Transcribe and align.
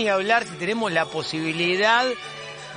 ni 0.00 0.08
hablar 0.08 0.44
si 0.44 0.56
tenemos 0.56 0.90
la 0.90 1.04
posibilidad 1.04 2.06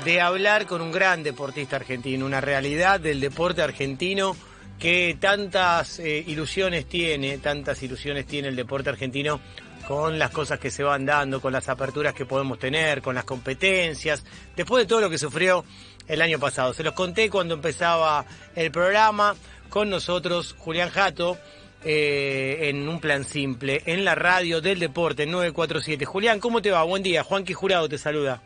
de 0.04 0.20
hablar 0.20 0.66
con 0.66 0.81
un 0.81 0.92
gran 0.92 1.23
deportista 1.23 1.77
argentino, 1.77 2.25
una 2.25 2.42
realidad 2.42 2.99
del 2.99 3.21
deporte 3.21 3.61
argentino 3.61 4.35
que 4.77 5.15
tantas 5.21 5.99
eh, 5.99 6.21
ilusiones 6.28 6.86
tiene, 6.86 7.38
tantas 7.38 7.81
ilusiones 7.81 8.25
tiene 8.28 8.49
el 8.49 8.57
deporte 8.57 8.89
argentino 8.89 9.39
con 9.88 10.20
las 10.20 10.31
cosas 10.31 10.59
que 10.59 10.70
se 10.70 10.83
van 10.83 11.05
dando, 11.05 11.39
con 11.39 11.54
las 11.54 11.70
aperturas 11.70 12.13
que 12.13 12.25
podemos 12.25 12.59
tener, 12.59 13.01
con 13.01 13.16
las 13.16 13.24
competencias, 13.24 14.26
después 14.58 14.84
de 14.84 14.90
todo 14.90 15.00
lo 15.00 15.10
que 15.10 15.18
sufrió 15.18 15.64
el 16.10 16.21
año 16.21 16.40
pasado. 16.40 16.74
Se 16.74 16.84
los 16.84 16.94
conté 16.94 17.30
cuando 17.30 17.54
empezaba 17.54 18.26
el 18.54 18.70
programa 18.70 19.34
con 19.70 19.90
nosotros 19.90 20.55
Julián 20.60 20.90
Jato 20.90 21.38
eh, 21.86 22.70
en 22.70 22.88
un 22.88 22.99
plan 22.99 23.23
simple, 23.23 23.81
en 23.86 24.05
la 24.05 24.16
radio 24.16 24.61
del 24.61 24.79
deporte 24.79 25.25
947. 25.25 26.05
Julián, 26.05 26.39
¿cómo 26.39 26.61
te 26.61 26.71
va? 26.71 26.84
Buen 26.84 27.04
día. 27.04 27.23
Juanqui 27.23 27.54
Jurado 27.54 27.89
te 27.89 27.98
saluda. 27.98 28.41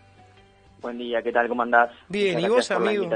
Buen 0.81 0.97
día, 0.97 1.21
¿qué 1.21 1.31
tal? 1.31 1.47
¿Cómo 1.47 1.63
andás? 1.63 1.91
Bien, 2.07 2.39
¿y 2.39 2.47
vos, 2.47 2.69
amigo? 2.71 3.09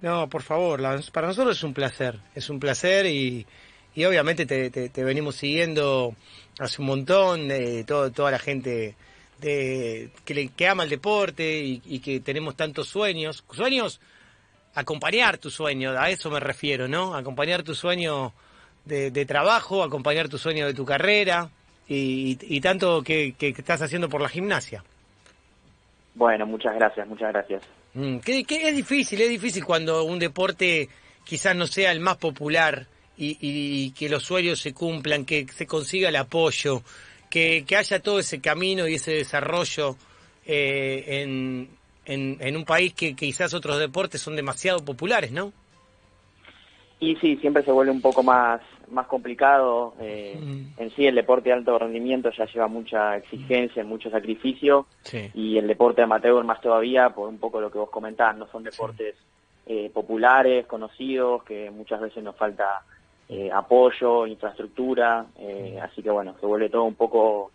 No, 0.00 0.28
por 0.28 0.42
favor, 0.42 0.80
para 1.12 1.26
nosotros 1.26 1.56
es 1.56 1.62
un 1.62 1.74
placer, 1.74 2.18
es 2.34 2.48
un 2.48 2.58
placer 2.58 3.06
y, 3.06 3.46
y 3.94 4.04
obviamente 4.04 4.46
te, 4.46 4.70
te, 4.70 5.04
venimos 5.04 5.36
siguiendo 5.36 6.14
hace 6.58 6.80
un 6.80 6.88
montón, 6.88 7.50
eh, 7.50 7.84
todo, 7.86 8.10
toda 8.10 8.30
la 8.30 8.38
gente 8.38 8.96
de, 9.38 10.10
que, 10.24 10.48
que 10.48 10.68
ama 10.68 10.84
el 10.84 10.90
deporte 10.90 11.60
y, 11.60 11.82
y, 11.84 12.00
que 12.00 12.20
tenemos 12.20 12.56
tantos 12.56 12.88
sueños. 12.88 13.44
Sueños, 13.50 14.00
acompañar 14.74 15.36
tu 15.36 15.50
sueño, 15.50 15.92
a 15.92 16.08
eso 16.08 16.30
me 16.30 16.40
refiero, 16.40 16.88
¿no? 16.88 17.14
Acompañar 17.14 17.62
tu 17.62 17.74
sueño 17.74 18.32
de, 18.84 19.10
de 19.10 19.26
trabajo, 19.26 19.82
acompañar 19.82 20.28
tu 20.28 20.38
sueño 20.38 20.66
de 20.66 20.74
tu 20.74 20.84
carrera 20.84 21.50
y, 21.88 22.38
y 22.40 22.60
tanto 22.60 23.02
que, 23.02 23.34
que 23.38 23.48
estás 23.48 23.82
haciendo 23.82 24.08
por 24.08 24.20
la 24.20 24.28
gimnasia. 24.28 24.82
Bueno, 26.14 26.46
muchas 26.46 26.74
gracias, 26.74 27.06
muchas 27.06 27.32
gracias. 27.32 27.62
Mm, 27.94 28.18
que, 28.18 28.44
es 28.48 28.76
difícil, 28.76 29.20
es 29.20 29.28
difícil 29.28 29.64
cuando 29.64 30.04
un 30.04 30.18
deporte 30.18 30.88
quizás 31.24 31.54
no 31.54 31.66
sea 31.66 31.92
el 31.92 32.00
más 32.00 32.16
popular 32.16 32.86
y, 33.16 33.90
que 33.92 34.08
los 34.08 34.24
sueños 34.24 34.60
se 34.60 34.74
cumplan, 34.74 35.24
que 35.24 35.46
se 35.46 35.66
consiga 35.66 36.08
el 36.08 36.16
apoyo, 36.16 36.82
que, 37.30 37.64
haya 37.76 38.00
todo 38.00 38.18
ese 38.18 38.40
camino 38.40 38.88
y 38.88 38.94
ese 38.94 39.12
desarrollo 39.12 39.96
eh, 40.44 41.22
en, 41.22 41.68
en, 42.04 42.56
un 42.56 42.64
país 42.64 42.94
que, 42.94 43.14
quizás 43.14 43.54
otros 43.54 43.78
deportes 43.78 44.20
son 44.20 44.34
demasiado 44.34 44.84
populares, 44.84 45.30
¿no? 45.30 45.52
Y 47.02 47.16
sí, 47.16 47.36
siempre 47.38 47.64
se 47.64 47.72
vuelve 47.72 47.90
un 47.90 48.00
poco 48.00 48.22
más, 48.22 48.60
más 48.88 49.08
complicado. 49.08 49.92
Eh, 49.98 50.38
mm. 50.40 50.80
En 50.80 50.90
sí, 50.90 51.04
el 51.04 51.16
deporte 51.16 51.48
de 51.48 51.54
alto 51.54 51.76
rendimiento 51.76 52.30
ya 52.30 52.46
lleva 52.46 52.68
mucha 52.68 53.16
exigencia, 53.16 53.82
mucho 53.82 54.08
sacrificio. 54.08 54.86
Y 55.34 55.58
el 55.58 55.66
deporte 55.66 56.02
amateur 56.02 56.44
más 56.44 56.60
todavía, 56.60 57.10
por 57.10 57.28
un 57.28 57.38
poco 57.38 57.60
lo 57.60 57.72
que 57.72 57.78
vos 57.78 57.90
comentás, 57.90 58.36
no 58.36 58.46
son 58.52 58.62
deportes 58.62 59.16
eh, 59.66 59.90
populares, 59.92 60.64
conocidos, 60.66 61.42
que 61.42 61.72
muchas 61.72 62.00
veces 62.00 62.22
nos 62.22 62.36
falta 62.36 62.82
eh, 63.28 63.50
apoyo, 63.52 64.24
infraestructura. 64.28 65.26
Mm. 65.40 65.78
así 65.82 66.04
que 66.04 66.10
bueno, 66.10 66.36
se 66.38 66.46
vuelve 66.46 66.68
todo 66.68 66.84
un 66.84 66.94
poco 66.94 67.50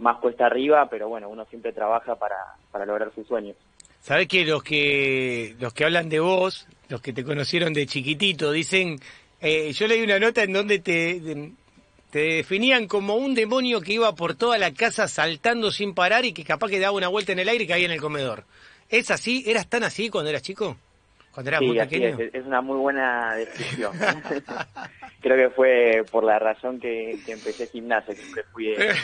más 0.00 0.16
cuesta 0.16 0.46
arriba, 0.46 0.88
pero 0.90 1.08
bueno, 1.08 1.28
uno 1.28 1.44
siempre 1.44 1.72
trabaja 1.72 2.16
para, 2.16 2.56
para 2.72 2.84
lograr 2.84 3.12
sus 3.14 3.24
sueños. 3.24 3.54
Sabés 4.00 4.26
que 4.26 4.44
los 4.44 4.62
que 4.62 5.54
los 5.60 5.72
que 5.74 5.84
hablan 5.84 6.08
de 6.08 6.20
vos, 6.20 6.66
los 6.88 7.00
que 7.00 7.12
te 7.12 7.24
conocieron 7.24 7.72
de 7.72 7.86
chiquitito, 7.86 8.52
dicen, 8.52 8.98
eh, 9.40 9.72
yo 9.72 9.86
leí 9.86 10.02
una 10.02 10.18
nota 10.18 10.42
en 10.42 10.52
donde 10.52 10.78
te, 10.78 11.52
te 12.10 12.18
definían 12.18 12.86
como 12.86 13.16
un 13.16 13.34
demonio 13.34 13.80
que 13.80 13.92
iba 13.92 14.14
por 14.14 14.34
toda 14.34 14.58
la 14.58 14.72
casa 14.72 15.08
saltando 15.08 15.70
sin 15.70 15.94
parar 15.94 16.24
y 16.24 16.32
que 16.32 16.44
capaz 16.44 16.68
que 16.68 16.80
daba 16.80 16.96
una 16.96 17.08
vuelta 17.08 17.32
en 17.32 17.38
el 17.40 17.48
aire 17.48 17.64
y 17.64 17.68
caía 17.68 17.86
en 17.86 17.92
el 17.92 18.00
comedor. 18.00 18.44
¿Es 18.88 19.10
así? 19.10 19.44
¿Eras 19.46 19.68
tan 19.68 19.84
así 19.84 20.08
cuando 20.08 20.30
eras 20.30 20.42
chico? 20.42 20.76
Cuando 21.32 21.50
eras 21.50 21.60
muy 21.60 21.78
pequeño. 21.78 22.18
Es, 22.18 22.34
es, 22.34 22.46
una 22.46 22.62
muy 22.62 22.78
buena 22.78 23.34
descripción. 23.34 23.92
Creo 25.20 25.36
que 25.36 25.54
fue 25.54 26.04
por 26.10 26.24
la 26.24 26.38
razón 26.38 26.80
que, 26.80 27.12
empecé 27.26 27.66
gimnasia, 27.66 28.14
siempre 28.14 28.44
fui 28.44 28.74
de, 28.74 28.94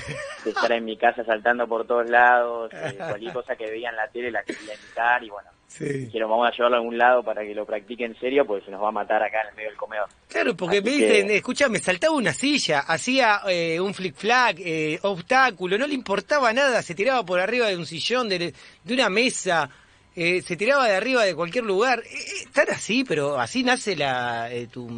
estar 0.46 0.72
en 0.72 0.84
mi 0.84 0.96
casa 0.96 1.24
saltando 1.24 1.68
por 1.68 1.86
todos 1.86 2.08
lados, 2.08 2.72
eh, 2.72 2.94
cualquier 2.96 3.32
cosa 3.32 3.56
que 3.56 3.70
veía 3.70 3.90
en 3.90 3.96
la 3.96 4.08
tele 4.08 4.30
la 4.30 4.42
quería 4.42 4.74
imitar 4.74 5.22
y 5.22 5.30
bueno, 5.30 5.50
sí. 5.66 6.10
vamos 6.20 6.48
a 6.48 6.50
llevarlo 6.52 6.76
a 6.76 6.80
algún 6.80 6.98
lado 6.98 7.22
para 7.22 7.42
que 7.42 7.54
lo 7.54 7.64
practique 7.64 8.04
en 8.04 8.18
serio, 8.18 8.46
porque 8.46 8.64
se 8.64 8.70
nos 8.70 8.82
va 8.82 8.88
a 8.88 8.92
matar 8.92 9.22
acá 9.22 9.42
en 9.42 9.48
el 9.48 9.54
medio 9.54 9.68
del 9.70 9.78
comedor. 9.78 10.08
Claro, 10.28 10.56
porque 10.56 10.82
me 10.82 10.90
dicen, 10.90 11.30
escúchame, 11.30 11.78
saltaba 11.78 12.14
una 12.14 12.32
silla, 12.32 12.80
hacía 12.80 13.40
eh, 13.48 13.80
un 13.80 13.94
flick 13.94 14.14
flag, 14.14 14.56
eh, 14.58 14.98
obstáculo, 15.02 15.78
no 15.78 15.86
le 15.86 15.94
importaba 15.94 16.52
nada, 16.52 16.82
se 16.82 16.94
tiraba 16.94 17.24
por 17.24 17.40
arriba 17.40 17.66
de 17.68 17.76
un 17.76 17.86
sillón, 17.86 18.28
de, 18.28 18.52
de 18.84 18.94
una 18.94 19.08
mesa, 19.08 19.70
eh, 20.16 20.42
se 20.42 20.56
tiraba 20.56 20.86
de 20.86 20.96
arriba 20.96 21.24
de 21.24 21.34
cualquier 21.34 21.64
lugar. 21.64 22.02
estar 22.02 22.70
así, 22.70 23.04
pero 23.04 23.38
así 23.38 23.62
nace 23.62 23.96
la 23.96 24.48
tu 24.72 24.88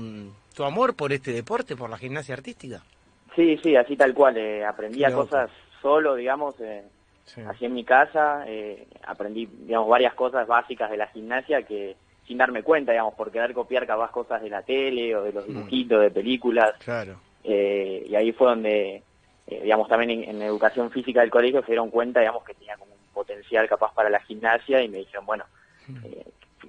tu 0.56 0.64
amor 0.64 0.96
por 0.96 1.12
este 1.12 1.32
deporte, 1.32 1.76
por 1.76 1.90
la 1.90 1.98
gimnasia 1.98 2.34
artística. 2.34 2.82
Sí, 3.36 3.58
sí, 3.62 3.76
así 3.76 3.94
tal 3.94 4.14
cual. 4.14 4.38
Eh, 4.38 4.64
aprendía 4.64 5.12
cosas 5.12 5.50
solo, 5.82 6.14
digamos, 6.14 6.54
eh, 7.36 7.44
así 7.48 7.64
en 7.64 7.74
mi 7.74 7.84
casa. 7.84 8.44
Eh, 8.46 8.86
aprendí, 9.06 9.46
digamos, 9.46 9.88
varias 9.88 10.14
cosas 10.14 10.46
básicas 10.46 10.90
de 10.90 10.96
la 10.96 11.06
gimnasia 11.08 11.62
que 11.62 11.96
sin 12.26 12.38
darme 12.38 12.62
cuenta, 12.62 12.92
digamos, 12.92 13.14
por 13.14 13.30
querer 13.30 13.52
copiar 13.52 13.86
capaz 13.86 14.10
cosas 14.10 14.42
de 14.42 14.50
la 14.50 14.62
tele 14.62 15.14
o 15.14 15.22
de 15.22 15.32
los 15.32 15.44
mm. 15.46 15.48
dibujitos, 15.48 16.00
de 16.00 16.10
películas. 16.10 16.74
Claro. 16.84 17.20
y 17.44 18.14
ahí 18.14 18.32
fue 18.32 18.48
donde, 18.48 19.02
digamos, 19.46 19.88
también 19.88 20.24
en, 20.24 20.42
educación 20.42 20.90
física 20.90 21.20
del 21.20 21.30
colegio 21.30 21.60
se 21.60 21.68
dieron 21.68 21.90
cuenta, 21.90 22.20
digamos, 22.20 22.44
que 22.44 22.54
tenía 22.54 22.76
como 22.76 22.92
un 22.92 23.12
potencial 23.14 23.68
capaz 23.68 23.94
para 23.94 24.10
la 24.10 24.20
gimnasia 24.20 24.82
y 24.82 24.88
me 24.88 24.98
dijeron, 24.98 25.24
bueno, 25.26 25.44
mm 25.86 25.96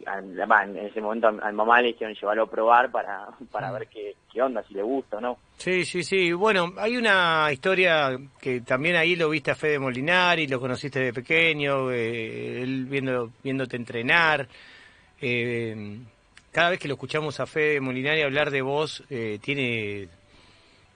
en 0.05 0.77
ese 0.77 1.01
momento 1.01 1.27
a, 1.27 1.51
mamá 1.51 1.81
le 1.81 1.89
dijeron 1.89 2.13
llevarlo 2.13 2.43
a 2.43 2.49
probar 2.49 2.91
para, 2.91 3.27
para 3.51 3.71
ver 3.71 3.87
qué, 3.87 4.15
qué 4.31 4.41
onda, 4.41 4.63
si 4.67 4.73
le 4.73 4.83
gusta 4.83 5.19
no. 5.19 5.37
Sí, 5.57 5.85
sí, 5.85 6.03
sí. 6.03 6.31
Bueno, 6.33 6.73
hay 6.77 6.97
una 6.97 7.49
historia 7.51 8.17
que 8.39 8.61
también 8.61 8.95
ahí 8.95 9.15
lo 9.15 9.29
viste 9.29 9.51
a 9.51 9.55
Fede 9.55 9.79
Molinari, 9.79 10.47
lo 10.47 10.59
conociste 10.59 10.99
de 10.99 11.13
pequeño, 11.13 11.91
eh, 11.91 12.61
él 12.61 12.85
viendo, 12.85 13.31
viéndote 13.43 13.75
entrenar. 13.75 14.47
Eh, 15.19 15.99
cada 16.51 16.71
vez 16.71 16.79
que 16.79 16.87
lo 16.87 16.95
escuchamos 16.95 17.39
a 17.39 17.45
Fede 17.45 17.81
Molinari 17.81 18.21
hablar 18.21 18.51
de 18.51 18.61
vos, 18.61 19.03
eh, 19.09 19.39
tiene 19.41 20.09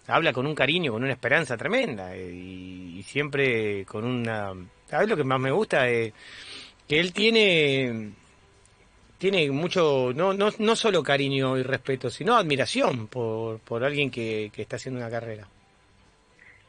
habla 0.08 0.34
con 0.34 0.46
un 0.46 0.56
cariño, 0.56 0.92
con 0.92 1.04
una 1.04 1.14
esperanza 1.14 1.56
tremenda 1.56 2.18
y, 2.18 2.98
y, 2.98 3.04
siempre 3.04 3.86
con 3.86 4.04
una... 4.04 4.52
¿Sabes 4.88 5.08
lo 5.08 5.16
que 5.16 5.24
más 5.24 5.40
me 5.40 5.52
gusta? 5.52 5.86
que 5.86 7.00
él 7.00 7.14
tiene 7.14 8.12
tiene 9.22 9.52
mucho, 9.52 10.12
no, 10.16 10.34
no, 10.34 10.50
no 10.58 10.76
solo 10.76 11.04
cariño 11.04 11.56
y 11.56 11.62
respeto, 11.62 12.10
sino 12.10 12.36
admiración 12.36 13.08
por, 13.08 13.60
por 13.60 13.84
alguien 13.84 14.10
que, 14.10 14.50
que 14.52 14.64
está 14.64 14.78
haciendo 14.78 15.00
una 15.00 15.12
carrera. 15.12 15.46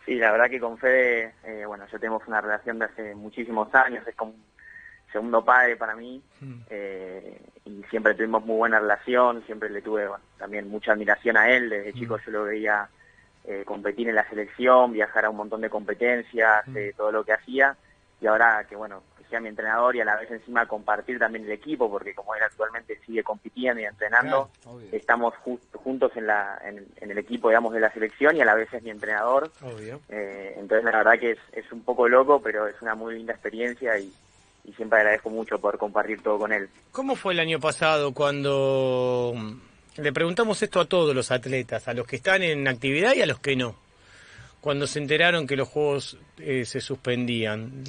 Sí, 0.04 0.16
la 0.16 0.32
verdad 0.32 0.50
que 0.50 0.60
con 0.60 0.76
Fede, 0.76 1.32
eh, 1.44 1.64
bueno, 1.66 1.86
yo 1.90 1.98
tenemos 1.98 2.22
una 2.26 2.42
relación 2.42 2.78
de 2.78 2.84
hace 2.84 3.14
muchísimos 3.14 3.74
años, 3.74 4.06
es 4.06 4.14
como 4.14 4.32
un 4.32 4.44
segundo 5.10 5.42
padre 5.42 5.76
para 5.76 5.96
mí, 5.96 6.22
mm. 6.42 6.54
eh, 6.68 7.40
y 7.64 7.82
siempre 7.88 8.12
tuvimos 8.12 8.44
muy 8.44 8.58
buena 8.58 8.80
relación, 8.80 9.42
siempre 9.46 9.70
le 9.70 9.80
tuve 9.80 10.06
también 10.36 10.68
mucha 10.68 10.92
admiración 10.92 11.38
a 11.38 11.48
él, 11.50 11.70
desde 11.70 11.92
mm. 11.92 11.94
chico 11.94 12.18
yo 12.18 12.32
lo 12.32 12.44
veía 12.44 12.86
eh, 13.44 13.62
competir 13.64 14.10
en 14.10 14.16
la 14.16 14.28
selección, 14.28 14.92
viajar 14.92 15.24
a 15.24 15.30
un 15.30 15.36
montón 15.38 15.62
de 15.62 15.70
competencias, 15.70 16.68
mm. 16.68 16.76
todo 16.98 17.12
lo 17.12 17.24
que 17.24 17.32
hacía, 17.32 17.74
y 18.20 18.26
ahora 18.26 18.66
que 18.68 18.76
bueno, 18.76 19.02
sea 19.32 19.40
mi 19.40 19.48
entrenador 19.48 19.96
y 19.96 20.00
a 20.00 20.04
la 20.04 20.16
vez 20.16 20.30
encima 20.30 20.66
compartir 20.66 21.18
también 21.18 21.44
el 21.44 21.52
equipo, 21.52 21.90
porque 21.90 22.14
como 22.14 22.34
él 22.34 22.42
actualmente 22.42 23.00
sigue 23.06 23.24
compitiendo 23.24 23.80
y 23.80 23.84
entrenando, 23.84 24.50
estamos 24.92 25.34
juntos 25.72 26.12
en, 26.16 26.26
la, 26.26 26.60
en, 26.64 27.10
el 27.10 27.18
equipo, 27.18 27.48
digamos, 27.48 27.72
de 27.72 27.80
la 27.80 27.90
selección 27.92 28.36
y 28.36 28.42
a 28.42 28.44
la 28.44 28.54
vez 28.54 28.72
es 28.72 28.82
mi 28.82 28.90
entrenador. 28.90 29.50
Eh, 30.10 30.54
entonces 30.58 30.84
la 30.84 30.98
verdad 30.98 31.18
que 31.18 31.30
es, 31.32 31.38
es 31.52 31.72
un 31.72 31.82
poco 31.82 32.06
loco, 32.08 32.42
pero 32.42 32.68
es 32.68 32.80
una 32.82 32.94
muy 32.94 33.14
linda 33.14 33.32
experiencia 33.32 33.98
y, 33.98 34.12
y 34.64 34.72
siempre 34.74 34.98
agradezco 34.98 35.30
mucho 35.30 35.58
poder 35.58 35.78
compartir 35.78 36.22
todo 36.22 36.38
con 36.38 36.52
él. 36.52 36.68
¿Cómo 36.90 37.16
fue 37.16 37.32
el 37.32 37.40
año 37.40 37.58
pasado 37.58 38.12
cuando 38.12 39.34
le 39.96 40.12
preguntamos 40.12 40.62
esto 40.62 40.78
a 40.78 40.84
todos 40.84 41.14
los 41.14 41.30
atletas, 41.30 41.88
a 41.88 41.94
los 41.94 42.06
que 42.06 42.16
están 42.16 42.42
en 42.42 42.68
actividad 42.68 43.14
y 43.14 43.22
a 43.22 43.26
los 43.26 43.38
que 43.38 43.56
no? 43.56 43.74
Cuando 44.62 44.86
se 44.86 45.00
enteraron 45.00 45.44
que 45.44 45.56
los 45.56 45.68
juegos 45.68 46.16
eh, 46.38 46.64
se 46.64 46.80
suspendían. 46.80 47.82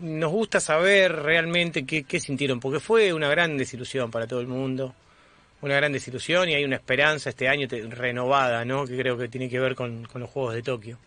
nos 0.00 0.32
gusta 0.32 0.58
saber 0.58 1.22
realmente 1.22 1.86
qué, 1.86 2.20
sintieron, 2.20 2.58
porque 2.58 2.80
fue 2.80 3.12
una 3.12 3.28
gran 3.28 3.56
desilusión 3.56 4.10
para 4.10 4.26
todo 4.26 4.40
el 4.40 4.48
mundo, 4.48 4.92
una 5.62 5.76
gran 5.76 5.92
desilusión 5.92 6.48
y 6.48 6.54
hay 6.54 6.64
una 6.64 6.74
esperanza 6.74 7.30
este 7.30 7.48
año 7.48 7.68
renovada, 7.90 8.64
¿no? 8.64 8.84
Que 8.86 8.98
creo 8.98 9.16
que 9.16 9.28
tiene 9.28 9.48
que 9.48 9.60
ver 9.60 9.76
con, 9.76 10.02
los 10.12 10.28
Juegos 10.28 10.54
de 10.54 10.62
Tokio. 10.64 10.98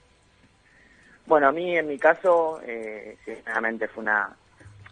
Bueno, 1.25 1.49
a 1.49 1.51
mí 1.51 1.77
en 1.77 1.89
mi 1.89 1.99
caso, 1.99 2.61
eh, 2.65 3.17
sinceramente 3.25 3.89
fue 3.89 4.03
una... 4.03 4.33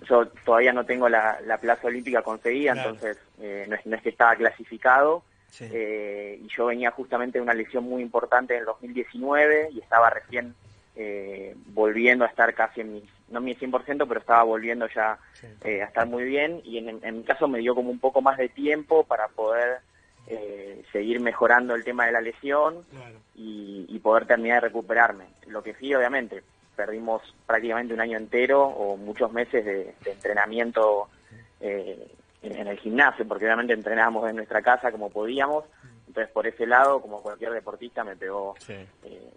Yo 0.09 0.27
todavía 0.43 0.73
no 0.73 0.85
tengo 0.85 1.07
la, 1.07 1.39
plaza 1.61 1.87
olímpica 1.87 2.21
conseguida, 2.21 2.73
entonces 2.73 3.17
eh, 3.41 3.65
no, 3.69 3.75
es, 3.75 3.85
no 3.85 3.95
es 3.95 4.03
que 4.03 4.09
estaba 4.09 4.35
clasificado, 4.35 5.23
eh, 5.59 6.39
y 6.43 6.47
yo 6.55 6.67
venía 6.67 6.91
justamente 6.91 7.37
de 7.37 7.43
una 7.43 7.53
lesión 7.53 7.83
muy 7.83 8.01
importante 8.01 8.53
en 8.53 8.61
el 8.61 8.65
2019 8.65 9.69
y 9.71 9.79
estaba 9.79 10.09
recién 10.09 10.55
eh, 10.95 11.55
volviendo 11.67 12.25
a 12.25 12.27
estar 12.27 12.53
casi 12.53 12.81
en 12.81 12.93
mis 12.93 13.03
no 13.29 13.41
mi 13.41 13.55
100%, 13.55 14.07
pero 14.07 14.19
estaba 14.21 14.43
volviendo 14.43 14.87
ya 14.87 15.19
eh, 15.65 15.81
a 15.81 15.85
estar 15.85 16.07
muy 16.07 16.23
bien. 16.23 16.61
Y 16.63 16.77
en, 16.77 16.99
en, 17.03 17.17
mi 17.17 17.23
caso 17.23 17.47
me 17.47 17.59
dio 17.59 17.75
como 17.75 17.89
un 17.89 17.99
poco 17.99 18.21
más 18.21 18.37
de 18.37 18.47
tiempo 18.47 19.03
para 19.03 19.27
poder 19.27 19.79
seguir 20.91 21.21
mejorando 21.21 21.73
el 21.73 21.85
tema 21.85 22.05
de 22.05 22.11
la 22.11 22.19
lesión 22.19 22.83
y, 23.35 23.99
poder 23.99 24.25
terminar 24.25 24.61
de 24.61 24.67
recuperarme. 24.67 25.25
Lo 25.47 25.61
que 25.61 25.73
sí, 25.75 25.93
obviamente, 25.93 26.43
perdimos 26.77 27.21
prácticamente 27.45 27.93
un 27.93 27.99
año 27.99 28.17
entero 28.17 28.63
o 28.63 28.95
muchos 28.95 29.33
meses 29.33 29.65
de, 29.65 29.93
entrenamiento 30.05 31.09
eh, 31.59 32.07
en, 32.51 32.67
el 32.67 32.79
gimnasio, 32.79 33.27
porque 33.27 33.45
obviamente 33.45 33.73
entrenábamos 33.73 34.29
en 34.29 34.35
nuestra 34.37 34.61
casa 34.61 34.91
como 34.91 35.09
podíamos. 35.09 35.65
Entonces, 36.07 36.31
por 36.33 36.47
ese 36.47 36.65
lado, 36.65 37.01
como 37.01 37.21
cualquier 37.21 37.51
deportista, 37.51 38.03
me 38.03 38.15
pegó 38.15 38.55
eh, 38.69 38.87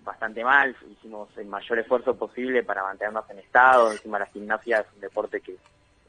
bastante 0.02 0.42
mal. 0.44 0.74
Hicimos 0.90 1.28
el 1.36 1.46
mayor 1.46 1.78
esfuerzo 1.78 2.16
posible 2.16 2.62
para 2.62 2.82
mantenernos 2.82 3.28
en 3.30 3.40
estado. 3.40 3.92
Encima, 3.92 4.18
la 4.18 4.26
gimnasia 4.26 4.78
es 4.78 4.86
un 4.94 5.00
deporte 5.00 5.40
que 5.40 5.56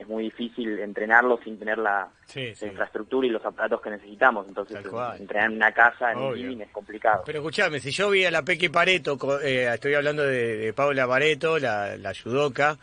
es 0.01 0.07
muy 0.07 0.23
difícil 0.23 0.79
entrenarlo 0.79 1.39
sin 1.43 1.59
tener 1.59 1.77
la, 1.77 2.09
infraestructura 2.35 3.27
y 3.27 3.29
los 3.29 3.45
aparatos 3.45 3.81
que 3.81 3.91
necesitamos. 3.91 4.47
Entonces, 4.47 4.77
entrenar 5.19 5.49
en 5.49 5.57
una 5.57 5.71
casa, 5.71 6.11
en 6.11 6.19
un 6.19 6.35
living, 6.35 6.61
es 6.61 6.71
complicado. 6.71 7.23
Pero 7.25 7.39
escuchame, 7.39 7.79
si 7.79 7.91
yo 7.91 8.09
vi 8.09 8.25
a 8.25 8.31
la 8.31 8.41
Peque 8.41 8.69
Pareto, 8.69 9.17
eh, 9.41 9.69
estoy 9.73 9.93
hablando 9.93 10.23
de, 10.23 10.73
Paula 10.75 11.07
Pareto, 11.07 11.59
la, 11.59 11.97
la 11.97 12.13
judoka, 12.13 12.77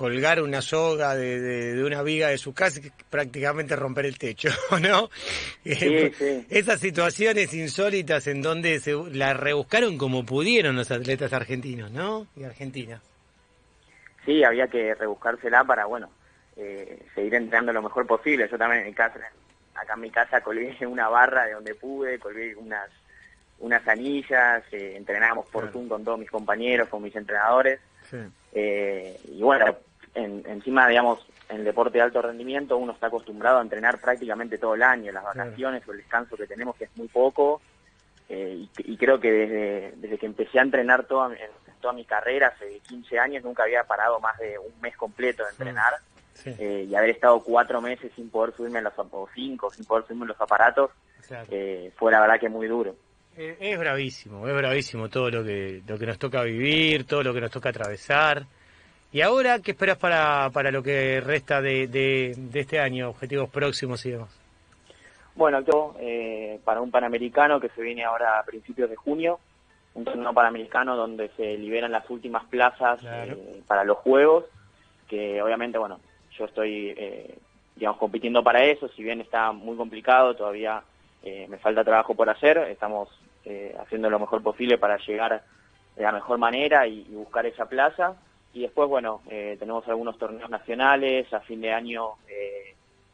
colgar 0.00 0.40
una 0.40 0.62
soga 0.62 1.14
de, 1.14 1.84
una 1.84 2.02
viga 2.02 2.28
de 2.28 2.38
su 2.38 2.54
casa 2.54 2.80
y 2.82 2.90
prácticamente 3.10 3.76
romper 3.76 4.06
el 4.06 4.16
techo, 4.16 4.48
¿no? 4.80 5.10
Sí, 5.62 6.10
Esas 6.48 6.80
situaciones 6.80 7.52
insólitas 7.52 8.26
en 8.26 8.40
donde 8.40 8.80
se 8.80 8.94
la 9.12 9.34
rebuscaron 9.34 9.98
como 9.98 10.24
pudieron 10.24 10.74
los 10.74 10.90
atletas 10.90 11.34
argentinos, 11.34 11.90
¿no? 11.90 12.26
Y 12.34 12.44
Argentina. 12.44 13.02
Sí, 14.24 14.42
había 14.42 14.68
que 14.68 14.94
rebuscársela 14.94 15.64
para, 15.64 15.84
bueno, 15.84 16.08
eh, 16.56 17.04
seguir 17.14 17.34
entrenando 17.34 17.74
lo 17.74 17.82
mejor 17.82 18.06
posible. 18.06 18.48
Yo 18.50 18.56
también 18.56 18.80
en 18.80 18.86
mi 18.88 18.94
casa, 18.94 19.20
acá 19.74 19.92
en 19.96 20.00
mi 20.00 20.10
casa 20.10 20.40
colgué 20.40 20.78
una 20.86 21.10
barra 21.10 21.44
de 21.44 21.52
donde 21.52 21.74
pude, 21.74 22.18
colgué 22.18 22.56
unas 22.56 22.88
unas 23.58 23.86
anillas, 23.86 24.64
eh, 24.72 24.94
entrenábamos 24.96 25.46
por 25.50 25.70
Zoom 25.70 25.88
con 25.88 26.02
todos 26.02 26.18
mis 26.18 26.30
compañeros, 26.30 26.88
con 26.88 27.02
mis 27.02 27.14
entrenadores. 27.14 27.80
Eh, 28.54 29.20
y 29.28 29.42
bueno, 29.42 29.76
encima, 30.14 30.88
digamos, 30.88 31.26
en 31.48 31.58
el 31.58 31.64
deporte 31.64 31.98
de 31.98 32.02
alto 32.02 32.22
rendimiento 32.22 32.76
uno 32.76 32.92
está 32.92 33.08
acostumbrado 33.08 33.58
a 33.58 33.62
entrenar 33.62 34.00
prácticamente 34.00 34.58
todo 34.58 34.74
el 34.74 34.82
año, 34.82 35.12
las 35.12 35.24
vacaciones 35.24 35.86
o 35.86 35.92
el 35.92 35.98
descanso 35.98 36.36
que 36.36 36.46
tenemos, 36.46 36.76
que 36.76 36.84
es 36.84 36.96
muy 36.96 37.08
poco. 37.08 37.60
Eh, 38.28 38.66
y, 38.78 38.96
creo 38.96 39.18
que 39.18 39.32
desde, 39.32 39.92
desde 39.96 40.18
que 40.18 40.26
empecé 40.26 40.60
a 40.60 40.62
entrenar 40.62 41.04
toda, 41.04 41.34
en, 41.34 41.50
toda 41.80 41.92
mi 41.92 42.04
carrera, 42.04 42.48
hace 42.54 42.78
15 42.88 43.18
años, 43.18 43.42
nunca 43.42 43.64
había 43.64 43.82
parado 43.82 44.20
más 44.20 44.38
de 44.38 44.56
un 44.56 44.80
mes 44.80 44.96
completo 44.96 45.42
de 45.44 45.50
entrenar. 45.50 45.94
Eh, 46.46 46.86
y 46.88 46.94
haber 46.94 47.10
estado 47.10 47.42
cuatro 47.42 47.82
meses 47.82 48.10
sin 48.16 48.30
poder 48.30 48.54
subirme 48.56 48.80
los 48.80 48.94
o 48.96 49.28
cinco 49.34 49.70
sin 49.70 49.84
poder 49.84 50.06
subirme 50.06 50.26
los 50.26 50.40
aparatos 50.40 50.90
eh, 51.50 51.92
fue 51.96 52.10
la 52.10 52.20
verdad 52.20 52.40
que 52.40 52.48
muy 52.48 52.66
duro 52.66 52.96
eh, 53.36 53.58
es 53.60 53.78
bravísimo 53.78 54.48
es 54.48 54.54
bravísimo 54.54 55.10
todo 55.10 55.28
lo 55.28 55.44
que 55.44 55.82
lo 55.86 55.98
que 55.98 56.06
nos 56.06 56.18
toca 56.18 56.42
vivir 56.42 57.04
todo 57.04 57.22
lo 57.22 57.34
que 57.34 57.42
nos 57.42 57.50
toca 57.50 57.68
atravesar 57.68 58.46
y 59.12 59.20
ahora 59.22 59.60
qué 59.60 59.72
esperas 59.72 59.98
para, 59.98 60.50
para 60.50 60.70
lo 60.70 60.82
que 60.82 61.20
resta 61.20 61.60
de, 61.60 61.86
de, 61.86 62.60
este 62.60 62.78
año 62.78 63.10
objetivos 63.10 63.50
próximos 63.50 64.04
y 64.06 64.10
demás. 64.10 64.28
Bueno 65.34 65.60
yo 65.60 65.94
para 66.64 66.80
un 66.80 66.90
panamericano 66.90 67.60
que 67.60 67.68
se 67.70 67.82
viene 67.82 68.04
ahora 68.04 68.38
a 68.38 68.44
principios 68.44 68.90
de 68.90 68.96
junio 68.96 69.38
un 69.94 70.04
torneo 70.04 70.32
panamericano 70.32 70.96
donde 70.96 71.30
se 71.36 71.56
liberan 71.56 71.92
las 71.92 72.08
últimas 72.10 72.44
plazas 72.44 73.00
para 73.66 73.84
los 73.84 73.98
juegos 73.98 74.44
que 75.08 75.40
obviamente 75.42 75.78
bueno 75.78 75.98
yo 76.40 76.46
estoy, 76.46 76.94
eh, 76.96 77.38
digamos, 77.76 77.98
compitiendo 77.98 78.42
para 78.42 78.64
eso, 78.64 78.88
si 78.88 79.02
bien 79.02 79.20
está 79.20 79.52
muy 79.52 79.76
complicado, 79.76 80.34
todavía 80.34 80.82
eh, 81.22 81.46
me 81.48 81.58
falta 81.58 81.84
trabajo 81.84 82.14
por 82.14 82.28
hacer, 82.30 82.58
estamos 82.58 83.08
eh, 83.44 83.76
haciendo 83.78 84.10
lo 84.10 84.18
mejor 84.18 84.42
posible 84.42 84.78
para 84.78 84.96
llegar 84.98 85.42
de 85.96 86.02
la 86.02 86.12
mejor 86.12 86.38
manera 86.38 86.86
y, 86.86 87.02
buscar 87.10 87.46
esa 87.46 87.66
plaza. 87.66 88.14
Y 88.52 88.62
después, 88.62 88.88
bueno, 88.88 89.22
tenemos 89.28 89.86
algunos 89.88 90.18
torneos 90.18 90.50
nacionales, 90.50 91.32
a 91.32 91.40
fin 91.40 91.60
de 91.60 91.72
año 91.72 92.14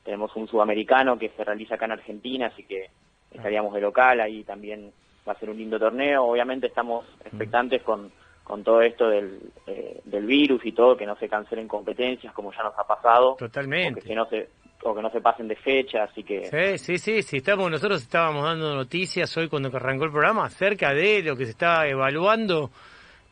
tenemos 0.02 0.34
un 0.36 0.48
sudamericano 0.48 1.18
que 1.18 1.30
se 1.30 1.44
realiza 1.44 1.74
acá 1.74 1.84
en 1.84 1.92
Argentina, 1.92 2.46
así 2.46 2.62
que 2.62 2.90
estaríamos 3.30 3.74
de 3.74 3.80
local, 3.80 4.20
ahí 4.20 4.44
también 4.44 4.92
va 5.28 5.32
a 5.32 5.38
ser 5.38 5.50
un 5.50 5.58
lindo 5.58 5.78
torneo. 5.78 6.24
Obviamente 6.24 6.68
estamos 6.68 7.04
expectantes 7.24 7.82
con 7.82 8.10
con 8.46 8.62
todo 8.62 8.80
esto 8.80 9.08
del, 9.08 9.40
eh, 9.66 10.00
del 10.04 10.24
virus 10.24 10.64
y 10.64 10.70
todo, 10.70 10.96
que 10.96 11.04
no 11.04 11.16
se 11.16 11.28
cancelen 11.28 11.66
competencias 11.66 12.32
como 12.32 12.52
ya 12.52 12.62
nos 12.62 12.78
ha 12.78 12.84
pasado. 12.84 13.34
Totalmente. 13.36 13.98
O 13.98 14.04
que, 14.04 14.14
no 14.14 14.24
se, 14.26 14.48
o 14.84 14.94
que 14.94 15.02
no 15.02 15.10
se 15.10 15.20
pasen 15.20 15.48
de 15.48 15.56
fecha, 15.56 16.04
así 16.04 16.22
que... 16.22 16.44
Sí, 16.44 16.78
sí, 16.78 16.98
sí, 16.98 17.22
sí, 17.22 17.38
estamos, 17.38 17.68
nosotros 17.68 18.00
estábamos 18.00 18.44
dando 18.44 18.76
noticias 18.76 19.36
hoy 19.36 19.48
cuando 19.48 19.68
arrancó 19.74 20.04
el 20.04 20.12
programa 20.12 20.44
acerca 20.44 20.94
de 20.94 21.24
lo 21.24 21.34
que 21.34 21.44
se 21.44 21.50
está 21.50 21.88
evaluando 21.88 22.70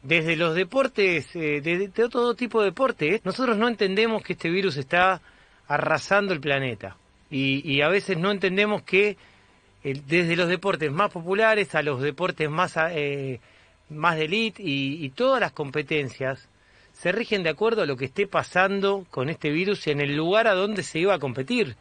desde 0.05 0.37
los 0.37 0.55
deportes, 0.55 1.35
eh, 1.35 1.61
de, 1.61 1.89
todo 2.09 2.35
tipo 2.35 2.61
de 2.61 2.67
deportes. 2.67 3.25
Nosotros 3.25 3.57
no 3.57 3.67
entendemos 3.67 4.23
que 4.23 4.35
este 4.35 4.51
virus 4.51 4.77
está 4.77 5.21
arrasando 5.67 6.33
el 6.33 6.41
planeta 6.41 6.97
y, 7.31 7.69
y 7.69 7.83
a 7.83 7.89
veces 7.89 8.17
no 8.17 8.31
entendemos 8.31 8.83
que 8.83 9.17
desde 9.83 10.37
los 10.37 10.49
deportes 10.49 10.93
más 10.93 11.11
populares 11.11 11.75
a 11.75 11.83
los 11.83 12.01
deportes 12.01 12.49
más... 12.49 12.77
Eh, 12.77 13.41
más 13.89 14.17
de 14.17 14.25
elite 14.25 14.63
y, 14.65 15.09
todas 15.11 15.41
las 15.41 15.53
competencias 15.53 16.49
se 16.93 17.13
rigen 17.13 17.43
de 17.43 17.51
acuerdo 17.51 17.83
a 17.83 17.87
lo 17.87 17.97
que 17.97 18.07
esté 18.07 18.27
pasando 18.27 19.07
con 19.11 19.29
este 19.29 19.51
virus 19.51 19.87
en 19.89 20.01
el 20.01 20.17
lugar 20.17 20.47
a 20.47 20.55
donde 20.55 20.83
se 20.83 21.01
iba 21.01 21.15
a 21.15 21.19
competir. 21.19 21.77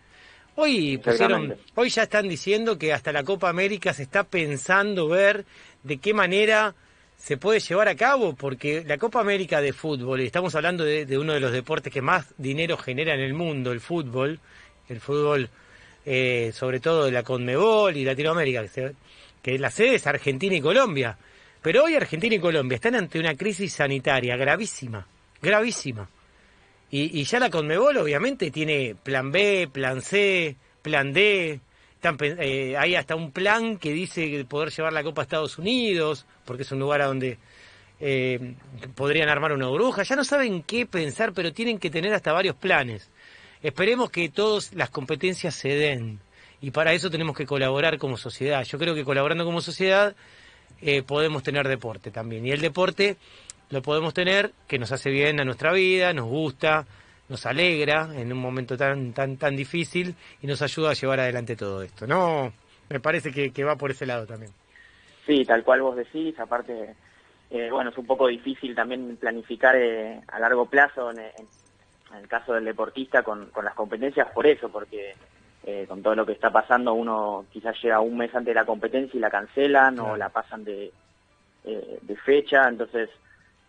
Hoy 0.55 0.97
pusieron, 0.97 1.55
hoy 1.75 1.89
ya 1.89 2.03
están 2.03 2.27
diciendo 2.27 2.77
que 2.77 2.93
hasta 2.93 3.11
la 3.11 3.23
Copa 3.23 3.49
América 3.49 3.93
se 3.93 4.03
está 4.03 4.23
pensando 4.23 5.07
ver 5.07 5.45
de 5.83 5.97
qué 5.97 6.13
manera 6.13 6.75
se 7.18 7.38
puede 7.38 7.60
llevar 7.60 7.88
a 7.88 7.95
cabo, 7.95 8.36
porque 8.36 8.83
la 8.86 8.98
Copa 8.98 9.21
América 9.21 9.62
de 9.62 9.74
fútbol, 9.74 10.21
y 10.21 10.25
estamos 10.25 10.56
hablando 10.56 10.83
de, 10.83 11.18
uno 11.18 11.33
de 11.33 11.39
los 11.39 11.51
deportes 11.51 11.92
que 11.92 12.01
más 12.01 12.33
dinero 12.38 12.77
genera 12.77 13.13
en 13.13 13.21
el 13.21 13.33
mundo, 13.33 13.71
el 13.71 13.80
fútbol, 13.80 14.39
el 14.89 15.00
fútbol 15.00 15.50
eh, 16.06 16.51
sobre 16.54 16.80
todo 16.80 17.06
de 17.06 17.12
la 17.12 17.24
Conmebol 17.24 17.95
y 17.95 18.04
Latinoamérica, 18.04 18.68
que, 18.68 18.94
que 19.42 19.57
la 19.57 19.71
sede 19.71 19.95
es 19.95 20.07
Argentina 20.07 20.56
y 20.56 20.62
Colombia. 20.62 21.18
Pero 21.62 21.86
hoy 21.86 21.95
Argentina 21.95 22.36
y 22.36 22.39
Colombia 22.39 22.75
están 22.75 22.95
ante 22.95 23.19
una 23.19 23.36
crisis 23.36 23.74
sanitaria 23.74 24.36
gravísima, 24.36 25.07
gravísima. 25.42 26.09
Y, 26.95 27.24
ya 27.24 27.39
la 27.39 27.50
Conmebol 27.50 27.98
obviamente 27.98 28.51
tiene 28.51 28.95
plan 29.02 29.31
B, 29.31 29.68
plan 29.71 30.04
C, 30.04 30.56
plan 30.83 31.11
D. 31.11 31.59
Eh, 32.22 32.76
hay 32.78 32.95
hasta 32.95 33.16
un 33.16 33.31
plan 33.31 33.78
que 33.78 33.92
dice 33.92 34.45
poder 34.45 34.72
llevar 34.72 34.94
la 34.94 35.04
Copa 35.04 35.22
a 35.22 35.24
Estados 35.24 35.57
Unidos, 35.57 36.26
porque 36.45 36.64
es 36.64 36.72
un 36.72 36.80
lugar 36.80 37.02
a 37.02 37.07
donde 37.07 37.38
eh, 38.00 38.56
podrían 38.95 39.30
armar 39.30 39.54
una 39.54 39.69
bruja. 39.69 40.04
Ya 40.04 40.16
no 40.16 40.24
saben 40.24 40.64
qué 40.64 40.86
pensar, 40.86 41.33
pero 41.33 41.54
tienen 41.54 41.80
que 41.80 41.90
tener 41.90 42.14
hasta 42.14 42.33
varios 42.33 42.56
planes. 42.56 43.10
Esperemos 43.62 44.12
que 44.12 44.28
todas 44.30 44.74
las 44.74 44.90
competencias 44.90 45.56
se 45.56 45.69
den. 45.69 46.19
Y 46.60 46.72
para 46.72 46.94
eso 46.94 47.10
tenemos 47.10 47.36
que 47.36 47.45
colaborar 47.45 47.98
como 47.98 48.18
sociedad. 48.18 48.64
Yo 48.66 48.78
creo 48.78 48.95
que 48.95 49.06
colaborando 49.06 49.45
como 49.45 49.62
sociedad 49.62 50.16
eh, 50.81 51.04
podemos 51.04 51.44
tener 51.44 51.68
deporte 51.68 52.12
también. 52.12 52.45
Y 52.45 52.52
el 52.52 52.60
deporte 52.60 53.16
lo 53.69 53.81
podemos 53.81 54.14
tener 54.14 54.52
que 54.68 54.80
nos 54.80 54.92
hace 54.92 55.10
bien 55.10 55.40
a 55.40 55.45
nuestra 55.45 55.72
vida, 55.72 56.14
nos 56.14 56.28
gusta, 56.28 56.86
nos 57.33 57.47
alegra 57.47 58.09
en 58.16 58.31
un 58.31 58.37
momento 58.37 58.78
tan 58.78 59.11
tan 59.11 59.37
tan 59.37 59.56
difícil 59.56 60.16
y 60.40 60.45
nos 60.45 60.61
ayuda 60.61 60.92
a 60.92 60.94
llevar 60.94 61.19
adelante 61.19 61.56
todo 61.56 61.81
esto. 61.81 62.06
No, 62.06 62.54
me 62.90 62.99
parece 62.99 63.31
que, 63.31 63.63
va 63.63 63.75
por 63.75 63.90
ese 63.90 64.06
lado 64.06 64.28
también. 64.28 64.52
Sí, 65.25 65.44
tal 65.44 65.63
cual 65.63 65.81
vos 65.81 65.95
decís. 65.95 66.40
Aparte, 66.40 66.95
eh, 67.49 67.69
bueno, 67.71 67.90
es 67.90 67.97
un 67.97 68.06
poco 68.06 68.28
difícil 68.28 68.75
también 68.75 69.18
planificar 69.18 69.75
eh, 69.75 70.21
a 70.28 70.40
largo 70.40 70.68
plazo 70.68 71.09
en, 71.09 71.18
el 71.19 72.28
caso 72.28 72.54
del 72.54 72.66
deportista 72.66 73.23
con, 73.23 73.47
con 73.47 73.66
las 73.66 73.73
competencias 73.73 74.28
por 74.31 74.45
eso, 74.45 74.69
porque 74.69 75.16
eh, 75.63 75.85
con 75.87 76.04
todo 76.04 76.13
lo 76.13 76.25
que 76.25 76.33
está 76.33 76.52
pasando, 76.52 76.94
uno 76.94 77.47
quizás 77.52 77.75
llega 77.81 77.99
un 77.99 78.16
mes 78.16 78.30
antes 78.35 78.54
de 78.54 78.59
la 78.59 78.66
competencia 78.66 79.18
y 79.18 79.21
la 79.21 79.31
cancelan 79.31 79.97
o 79.97 80.16
la 80.16 80.30
pasan 80.30 80.63
de, 80.63 80.92
eh, 81.63 81.99
de 81.99 82.16
fecha, 82.18 82.68
entonces, 82.69 83.09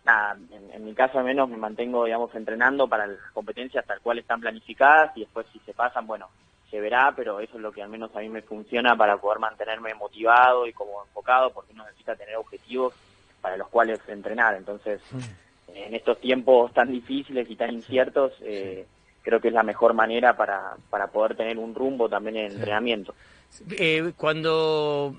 nada, 0.05 0.37
en, 0.51 0.85
mi 0.85 0.95
caso 0.95 1.19
al 1.19 1.25
menos 1.25 1.49
me 1.49 1.57
mantengo, 1.57 2.05
digamos, 2.05 2.35
entrenando 2.35 2.87
para 2.89 3.07
las 3.07 3.19
competencias 3.33 3.87
tal 3.87 4.01
cual 4.01 4.19
están 4.19 4.41
planificadas 4.41 5.17
y 5.17 5.21
después 5.21 5.47
si 5.53 5.59
se 5.61 5.73
pasan, 5.73 6.07
bueno, 6.07 6.29
se 6.71 6.81
verá, 6.81 7.13
pero 7.17 7.41
eso 7.41 7.57
es 7.57 7.63
lo 7.63 7.73
que 7.73 7.83
al 7.83 7.89
menos 7.89 8.15
a 8.15 8.21
mí 8.21 8.29
me 8.29 8.43
funciona 8.43 8.97
para 8.97 9.17
poder 9.17 9.39
mantenerme 9.39 9.95
motivado 9.95 10.67
y 10.67 10.73
como 10.73 11.03
enfocado, 11.05 11.53
porque 11.53 11.73
uno 11.73 11.85
necesita 11.85 12.17
tener 12.17 12.37
objetivos 12.37 12.95
para 13.41 13.57
los 13.57 13.69
cuales 13.69 14.01
entrenar, 14.09 14.55
entonces, 14.55 15.01
en 15.69 15.95
estos 15.95 16.21
tiempos 16.21 16.73
tan 16.73 16.91
difíciles 16.91 17.49
y 17.51 17.57
tan 17.57 17.73
inciertos, 17.73 18.33
eh, 18.41 18.87
creo 19.23 19.41
que 19.41 19.49
es 19.49 19.55
la 19.55 19.63
mejor 19.63 19.95
manera 19.95 20.37
para, 20.37 20.77
para 20.91 21.09
poder 21.09 21.37
tener 21.37 21.59
un 21.59 21.75
rumbo 21.75 22.09
también 22.09 22.37
en 22.37 22.47
el 22.47 22.53
entrenamiento. 22.53 23.15
Eh, 23.79 24.13
cuando 24.17 25.15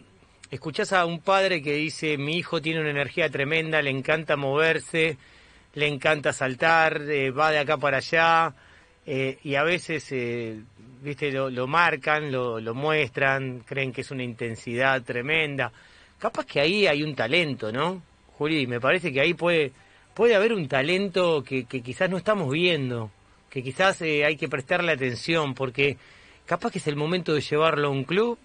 escuchás 0.51 0.93
a 0.93 1.05
un 1.05 1.19
padre 1.19 1.61
que 1.61 1.73
dice, 1.73 2.17
mi 2.17 2.37
hijo 2.37 2.61
tiene 2.61 2.81
una 2.81 2.91
energía 2.91 3.29
tremenda, 3.29 3.81
le 3.81 3.89
encanta 3.89 4.35
moverse, 4.35 5.17
le 5.73 5.87
encanta 5.87 6.33
saltar, 6.33 7.01
eh, 7.01 7.31
va 7.31 7.51
de 7.51 7.59
acá 7.59 7.77
para 7.77 7.97
allá, 7.97 8.53
eh, 9.05 9.37
y 9.43 9.55
a 9.55 9.63
veces, 9.63 10.07
eh, 10.11 10.59
viste, 11.01 11.31
lo, 11.31 11.67
marcan, 11.67 12.31
lo, 12.31 12.73
muestran, 12.73 13.59
creen 13.59 13.91
que 13.91 14.01
es 14.01 14.11
una 14.11 14.23
intensidad 14.23 15.01
tremenda. 15.03 15.71
Capaz 16.17 16.45
que 16.45 16.59
ahí 16.59 16.87
hay 16.87 17.03
un 17.03 17.15
talento, 17.15 17.71
¿no? 17.71 18.01
Juli, 18.37 18.67
me 18.67 18.79
parece 18.79 19.11
que 19.11 19.21
ahí 19.21 19.33
puede, 19.33 19.73
puede 20.13 20.35
haber 20.35 20.53
un 20.53 20.67
talento 20.67 21.43
que 21.43 21.65
quizás 21.65 22.09
no 22.09 22.17
estamos 22.17 22.51
viendo, 22.51 23.11
que 23.49 23.61
quizás 23.61 24.01
hay 24.01 24.35
que 24.37 24.49
prestarle 24.49 24.91
atención, 24.91 25.53
porque 25.53 25.97
capaz 26.45 26.71
que 26.71 26.79
es 26.79 26.87
el 26.87 26.95
momento 26.95 27.33
de 27.33 27.41
llevarlo 27.41 27.87
a 27.89 27.91
un 27.91 28.03
club 28.03 28.37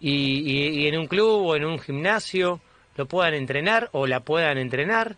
y, 0.00 0.82
y, 0.82 0.86
en 0.88 0.98
un 0.98 1.06
club 1.06 1.46
o 1.46 1.56
en 1.56 1.64
un 1.64 1.78
gimnasio 1.78 2.60
lo 2.96 3.06
puedan 3.06 3.34
entrenar 3.34 3.88
o 3.92 4.06
la 4.06 4.20
puedan 4.20 4.58
entrenar 4.58 5.16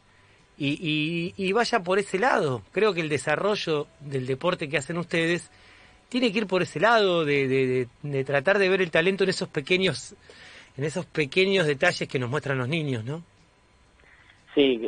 y, 0.57 1.35
y, 1.37 1.53
vaya 1.53 1.81
por 1.81 1.99
ese 1.99 2.19
lado. 2.19 2.63
Creo 2.73 2.93
que 2.93 3.01
el 3.01 3.09
desarrollo 3.09 3.87
del 4.01 4.27
deporte 4.27 4.69
que 4.69 4.79
hacen 4.79 4.99
ustedes 4.99 5.51
tiene 6.09 6.33
que 6.33 6.39
ir 6.39 6.47
por 6.47 6.63
ese 6.63 6.81
lado 6.81 7.25
de, 7.25 7.47
de, 7.47 7.89
de, 8.03 8.25
tratar 8.25 8.59
de 8.59 8.69
ver 8.69 8.83
el 8.83 8.91
talento 8.91 9.25
en 9.25 9.31
esos 9.31 9.49
pequeños 9.49 10.15
en 10.77 10.85
esos 10.85 11.07
pequeños 11.07 11.67
detalles 11.67 12.09
que 12.09 12.19
nos 12.21 12.31
muestran 12.31 12.59
los 12.59 12.69
niños, 12.69 13.05
¿no? 13.05 13.23
Sí, 14.55 14.81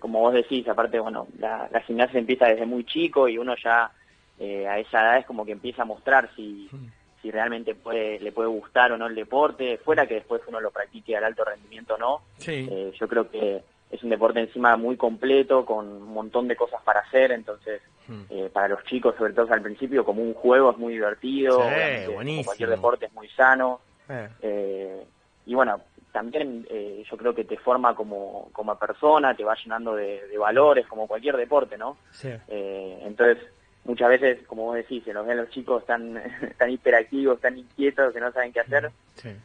como 0.00 0.20
vos 0.20 0.34
decís, 0.34 0.68
aparte, 0.68 0.98
bueno, 0.98 1.28
la, 1.38 1.68
la 1.70 1.80
gimnasia 1.82 2.18
empieza 2.18 2.46
desde 2.46 2.66
muy 2.66 2.84
chico 2.84 3.28
y 3.28 3.38
uno 3.38 3.54
ya 3.62 3.90
eh, 4.38 4.66
a 4.66 4.78
esa 4.78 5.00
edad 5.00 5.18
es 5.18 5.26
como 5.26 5.44
que 5.46 5.52
empieza 5.52 5.82
a 5.82 5.86
mostrar 5.86 6.30
si, 6.34 6.68
mm. 6.70 6.86
Si 7.26 7.32
realmente 7.32 7.74
puede, 7.74 8.20
le 8.20 8.30
puede 8.30 8.48
gustar 8.48 8.92
o 8.92 8.96
no 8.96 9.08
el 9.08 9.14
deporte, 9.16 9.78
fuera 9.78 10.06
que 10.06 10.14
después 10.14 10.42
uno 10.46 10.60
lo 10.60 10.70
practique 10.70 11.16
al 11.16 11.24
alto 11.24 11.44
rendimiento 11.44 11.94
o 11.94 11.98
no. 11.98 12.20
Eh, 12.46 12.92
yo 12.96 13.08
creo 13.08 13.28
que 13.28 13.62
es 13.90 14.02
un 14.04 14.10
deporte 14.10 14.38
encima 14.38 14.76
muy 14.76 14.96
completo, 14.96 15.66
con 15.66 15.88
un 15.88 16.14
montón 16.14 16.46
de 16.46 16.54
cosas 16.54 16.80
para 16.84 17.00
hacer, 17.00 17.32
entonces 17.32 17.82
mm. 18.06 18.22
eh, 18.30 18.50
para 18.52 18.68
los 18.68 18.84
chicos, 18.84 19.16
sobre 19.18 19.32
todo 19.32 19.52
al 19.52 19.60
principio, 19.60 20.04
como 20.04 20.22
un 20.22 20.34
juego 20.34 20.70
es 20.70 20.78
muy 20.78 20.92
divertido, 20.92 21.58
cualquier 22.44 22.68
deporte 22.68 23.06
es 23.06 23.12
muy 23.12 23.28
sano. 23.30 23.80
y 25.44 25.54
bueno, 25.54 25.80
también 26.12 26.64
yo 27.10 27.16
creo 27.16 27.34
que 27.34 27.44
te 27.44 27.56
forma 27.56 27.96
como, 27.96 28.50
como 28.52 28.78
persona, 28.78 29.34
te 29.34 29.42
va 29.42 29.56
llenando 29.56 29.96
de, 29.96 30.28
de 30.28 30.38
valores, 30.38 30.86
como 30.86 31.08
cualquier 31.08 31.36
deporte, 31.36 31.76
¿no? 31.76 31.96
entonces, 32.20 33.38
muchas 33.86 34.08
veces, 34.08 34.38
como 34.46 34.64
vos 34.64 34.76
decís, 34.76 35.02
se 35.04 35.12
nos 35.12 35.26
ven 35.26 35.38
los 35.38 35.50
chicos 35.50 35.84
tan, 35.86 36.20
tan 36.58 36.70
hiperactivos, 36.70 37.40
tan 37.40 37.58
inquietos, 37.58 38.12
que 38.12 38.20
no 38.20 38.32
saben 38.32 38.52
qué 38.52 38.60
hacer. 38.60 38.90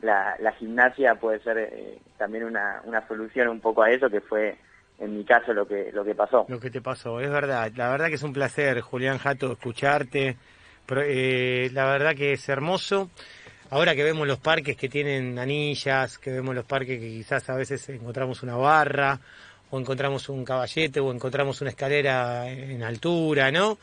La, 0.01 0.36
la, 0.39 0.51
gimnasia 0.53 1.15
puede 1.15 1.39
ser 1.39 1.57
eh, 1.57 2.00
también 2.17 2.43
una, 2.43 2.81
una 2.86 3.07
solución 3.07 3.48
un 3.48 3.60
poco 3.60 3.83
a 3.83 3.91
eso, 3.91 4.10
que 4.10 4.21
fue 4.21 4.57
en 5.00 5.17
mi 5.17 5.24
caso 5.24 5.53
lo 5.53 5.67
que, 5.67 5.91
lo 5.91 6.03
que 6.03 6.15
pasó. 6.15 6.45
Lo 6.48 6.60
que 6.60 6.69
te 6.69 6.81
pasó, 6.81 7.19
es 7.19 7.29
verdad. 7.29 7.71
La 7.75 7.89
verdad 7.89 8.07
que 8.07 8.15
es 8.15 8.24
un 8.24 8.33
placer, 8.33 8.81
Julián 8.81 9.17
Jato, 9.17 9.51
escucharte. 9.51 10.38
Eh, 10.89 11.69
la 11.74 11.86
verdad 11.86 12.15
que 12.15 12.33
es 12.33 12.50
hermoso. 12.50 13.10
Ahora 13.69 13.95
que 13.95 14.03
vemos 14.03 14.27
los 14.27 14.39
parques 14.39 14.75
que 14.75 14.89
tienen 14.89 15.39
anillas, 15.39 16.17
que 16.17 16.31
vemos 16.31 16.53
los 16.53 16.65
parques 16.65 17.00
que 17.00 17.07
quizás 17.07 17.50
a 17.50 17.55
veces 17.55 17.88
encontramos 17.89 18.43
una 18.43 18.57
barra, 18.57 19.17
o 19.69 19.79
encontramos 19.79 20.27
un 20.27 20.43
caballete, 20.43 21.00
o 21.00 21.12
encontramos 21.12 21.62
una 21.62 21.69
escalera 21.69 22.50
en 22.50 22.83
altura, 22.83 23.50
¿no? 23.50 23.77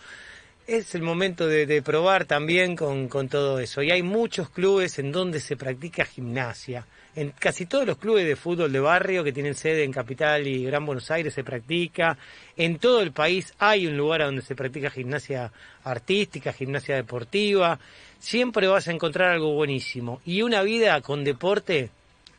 Es 0.68 0.94
el 0.94 1.00
momento 1.00 1.46
de, 1.46 1.80
probar 1.80 2.26
también 2.26 2.76
con, 2.76 3.08
todo 3.28 3.58
eso. 3.58 3.82
Y 3.82 3.90
hay 3.90 4.02
muchos 4.02 4.50
clubes 4.50 4.98
en 4.98 5.10
donde 5.10 5.40
se 5.40 5.56
practica 5.56 6.04
gimnasia. 6.04 6.86
En 7.16 7.30
casi 7.30 7.64
todos 7.64 7.86
los 7.86 7.96
clubes 7.96 8.26
de 8.26 8.36
fútbol 8.36 8.70
de 8.70 8.78
barrio 8.78 9.24
que 9.24 9.32
tienen 9.32 9.54
sede 9.54 9.82
en 9.82 9.92
Capital 9.92 10.46
y 10.46 10.64
Gran 10.64 10.84
Buenos 10.84 11.10
Aires 11.10 11.32
se 11.32 11.42
practica. 11.42 12.18
En 12.54 12.78
todo 12.78 13.00
el 13.00 13.12
país 13.12 13.54
hay 13.58 13.86
un 13.86 13.96
lugar 13.96 14.20
donde 14.20 14.42
se 14.42 14.54
practica 14.54 14.90
gimnasia 14.90 15.50
artística, 15.84 16.52
gimnasia 16.52 16.96
deportiva. 16.96 17.80
Siempre 18.18 18.68
vas 18.68 18.88
a 18.88 18.92
encontrar 18.92 19.30
algo 19.30 19.54
buenísimo. 19.54 20.20
Y 20.26 20.42
una 20.42 20.60
vida 20.62 21.00
con 21.00 21.24
deporte, 21.24 21.88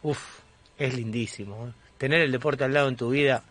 uff, 0.04 0.22
es 0.78 0.94
lindísimo. 0.94 1.68
¿eh? 1.68 1.72
Tener 1.98 2.22
el 2.22 2.32
deporte 2.32 2.64
al 2.64 2.74
lado 2.76 2.90
en 2.90 2.96
tu 2.96 3.10
vida 3.10 3.44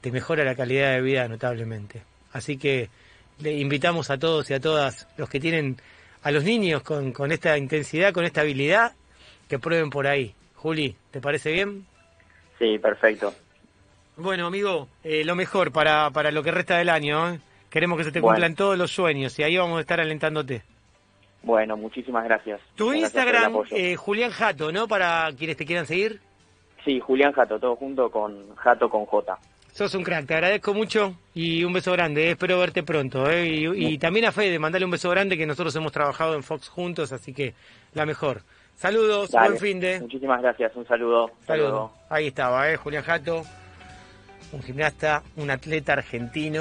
te 0.00 0.12
mejora 0.12 0.44
la 0.44 0.54
calidad 0.54 0.92
de 0.92 1.02
vida 1.02 1.26
notablemente. 1.26 2.04
Así 2.32 2.56
que 2.58 2.90
le 3.40 3.58
invitamos 3.58 4.10
a 4.10 4.18
todos 4.18 4.50
y 4.50 4.54
a 4.54 4.60
todas 4.60 5.08
los 5.16 5.28
que 5.28 5.40
tienen 5.40 5.76
a 6.22 6.30
los 6.30 6.44
niños 6.44 6.82
con, 6.82 7.12
con 7.12 7.32
esta 7.32 7.56
intensidad, 7.56 8.12
con 8.12 8.24
esta 8.24 8.42
habilidad, 8.42 8.92
que 9.48 9.58
prueben 9.58 9.90
por 9.90 10.06
ahí. 10.06 10.34
Juli, 10.54 10.94
¿te 11.10 11.20
parece 11.20 11.52
bien? 11.52 11.86
Sí, 12.58 12.78
perfecto. 12.78 13.32
Bueno, 14.16 14.46
amigo, 14.46 14.88
eh, 15.02 15.24
lo 15.24 15.34
mejor 15.34 15.72
para, 15.72 16.10
para 16.10 16.30
lo 16.30 16.42
que 16.42 16.50
resta 16.50 16.76
del 16.76 16.90
año. 16.90 17.30
¿eh? 17.30 17.40
Queremos 17.70 17.96
que 17.96 18.04
se 18.04 18.12
te 18.12 18.20
cumplan 18.20 18.54
todos 18.54 18.76
los 18.76 18.90
sueños 18.90 19.38
y 19.38 19.42
ahí 19.42 19.56
vamos 19.56 19.78
a 19.78 19.80
estar 19.80 20.00
alentándote. 20.00 20.62
Bueno, 21.42 21.76
muchísimas 21.78 22.24
gracias. 22.24 22.60
Tu 22.74 22.92
Instagram, 22.92 23.62
eh, 23.70 23.96
Julián 23.96 24.30
Jato, 24.30 24.72
¿no? 24.72 24.86
Para 24.86 25.30
quienes 25.38 25.56
te 25.56 25.64
quieran 25.64 25.86
seguir. 25.86 26.20
Sí, 26.84 27.00
Julián 27.00 27.32
Jato, 27.32 27.58
todo 27.58 27.76
junto 27.76 28.10
con 28.10 28.54
Jato 28.56 28.90
con 28.90 29.06
J. 29.06 29.38
Sos 29.72 29.94
un 29.94 30.02
crack, 30.02 30.26
te 30.26 30.34
agradezco 30.34 30.74
mucho 30.74 31.14
y 31.34 31.64
un 31.64 31.72
beso 31.72 31.92
grande, 31.92 32.28
eh, 32.28 32.30
espero 32.32 32.58
verte 32.58 32.82
pronto. 32.82 33.30
Eh, 33.30 33.70
y, 33.74 33.98
también 33.98 34.26
a 34.26 34.32
Fede, 34.32 34.58
mandale 34.58 34.84
un 34.84 34.90
beso 34.90 35.08
grande 35.10 35.38
que 35.38 35.46
nosotros 35.46 35.74
hemos 35.76 35.92
trabajado 35.92 36.34
en 36.34 36.42
Fox 36.42 36.68
juntos, 36.68 37.12
así 37.12 37.32
que 37.32 37.54
la 37.94 38.04
mejor. 38.04 38.42
Saludos, 38.76 39.30
buen 39.30 39.58
fin 39.58 39.78
de. 39.78 40.00
Muchísimas 40.00 40.42
gracias, 40.42 40.74
un 40.74 40.86
saludo. 40.86 41.30
Saludo. 41.46 41.92
Ahí 42.08 42.28
estaba, 42.28 42.70
eh, 42.70 42.76
Julián 42.76 43.04
Jato, 43.04 43.42
un 44.52 44.62
gimnasta, 44.62 45.22
un 45.36 45.50
atleta 45.50 45.92
argentino. 45.92 46.58